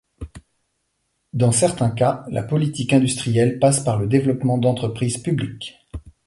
[1.31, 5.77] Dans certains cas, la politique industrielle passe par le développement d'entreprises publiques.